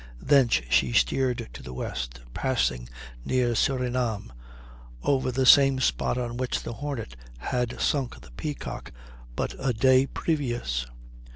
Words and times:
Thence 0.23 0.61
she 0.67 0.93
steered 0.93 1.47
to 1.53 1.61
the 1.61 1.75
west, 1.75 2.21
passing 2.33 2.89
near 3.23 3.53
Surinam, 3.53 4.33
over 5.03 5.31
the 5.31 5.45
same 5.45 5.79
spot 5.79 6.17
on 6.17 6.37
which 6.37 6.63
the 6.63 6.73
Hornet 6.73 7.15
had 7.37 7.79
sunk 7.79 8.19
the 8.19 8.31
Peacock 8.31 8.91
but 9.35 9.53
a 9.59 9.73
day 9.73 10.07
previous. 10.07 10.87